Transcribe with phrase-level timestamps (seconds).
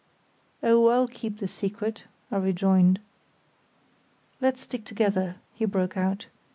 [0.63, 2.99] "Oh, I'll keep the secret," I rejoined.
[4.41, 6.25] "Let's stick together," he broke out.